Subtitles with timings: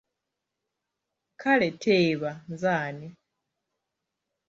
[1.41, 3.07] Kale teeba nze ani?